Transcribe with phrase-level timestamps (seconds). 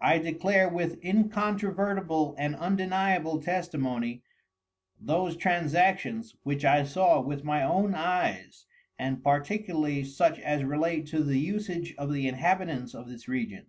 [0.00, 4.22] I decalre with incontrovertible and undeniable Testimony,
[4.98, 8.64] those Transactions, which I saw with my own Eyes,
[8.98, 13.66] and particularly such as relate to the usage of the Inhabitants of this Region.